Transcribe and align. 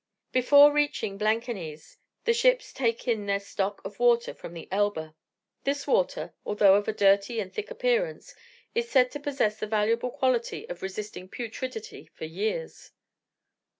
Before 0.31 0.73
reaching 0.73 1.19
Blankenese 1.19 1.97
the 2.25 2.33
ships 2.33 2.73
take 2.73 3.07
in 3.07 3.27
their 3.27 3.39
stock 3.39 3.85
of 3.85 3.99
water 3.99 4.33
from 4.33 4.55
the 4.55 4.67
Elbe. 4.71 5.13
This 5.63 5.85
water, 5.85 6.33
although 6.43 6.73
of 6.73 6.87
a 6.87 6.91
dirty 6.91 7.39
and 7.39 7.53
thick 7.53 7.69
appearance, 7.69 8.33
is 8.73 8.89
said 8.89 9.11
to 9.11 9.19
possess 9.19 9.59
the 9.59 9.67
valuable 9.67 10.09
quality 10.09 10.67
of 10.69 10.81
resisting 10.81 11.29
putridity 11.29 12.09
for 12.15 12.25
years. 12.25 12.89